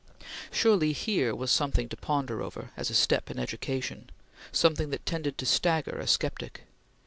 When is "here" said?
0.93-1.35